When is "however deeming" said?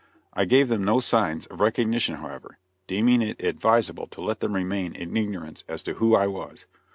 2.15-3.21